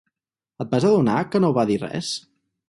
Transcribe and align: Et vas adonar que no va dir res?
Et 0.63 0.71
vas 0.71 0.87
adonar 0.89 1.19
que 1.35 1.43
no 1.45 1.53
va 1.59 1.67
dir 1.73 1.77
res? 1.85 2.11